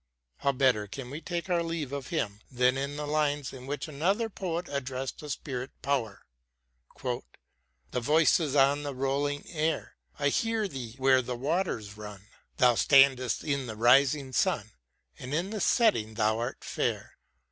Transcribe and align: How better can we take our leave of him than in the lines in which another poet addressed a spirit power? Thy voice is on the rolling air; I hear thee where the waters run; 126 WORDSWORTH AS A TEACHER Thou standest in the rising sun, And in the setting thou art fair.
How 0.37 0.51
better 0.51 0.87
can 0.87 1.11
we 1.11 1.21
take 1.21 1.47
our 1.47 1.61
leave 1.61 1.91
of 1.93 2.07
him 2.07 2.41
than 2.49 2.75
in 2.75 2.95
the 2.95 3.05
lines 3.05 3.53
in 3.53 3.67
which 3.67 3.87
another 3.87 4.31
poet 4.31 4.65
addressed 4.67 5.21
a 5.21 5.29
spirit 5.29 5.79
power? 5.83 6.23
Thy 7.03 7.99
voice 7.99 8.39
is 8.39 8.55
on 8.55 8.81
the 8.81 8.95
rolling 8.95 9.43
air; 9.47 9.97
I 10.17 10.29
hear 10.29 10.67
thee 10.67 10.95
where 10.97 11.21
the 11.21 11.35
waters 11.35 11.97
run; 11.97 12.21
126 12.57 13.11
WORDSWORTH 13.11 13.19
AS 13.19 13.37
A 13.37 13.39
TEACHER 13.45 13.57
Thou 13.59 13.59
standest 13.59 13.59
in 13.61 13.67
the 13.67 13.75
rising 13.79 14.33
sun, 14.33 14.71
And 15.19 15.33
in 15.35 15.51
the 15.51 15.61
setting 15.61 16.15
thou 16.15 16.39
art 16.39 16.63
fair. 16.63 17.19